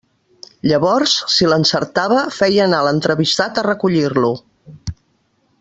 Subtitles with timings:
[0.69, 4.37] Llavors, si l'encertava, feia anar l'entrevistat a recollir-lo.